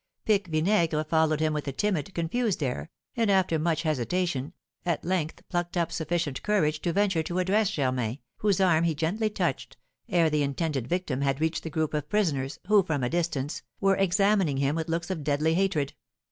[0.25, 4.51] Pique Vinaigre followed him with a timid, confused air, and, after much hesitation,
[4.83, 9.29] at length plucked up sufficient courage to venture to address Germain, whose arm he gently
[9.29, 9.77] touched,
[10.09, 13.95] ere the intended victim had reached the group of prisoners, who, from a distance, were
[13.95, 15.93] examining him with looks of deadly hatred.